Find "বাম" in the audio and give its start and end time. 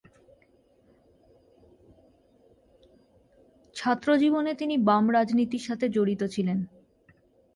4.77-5.05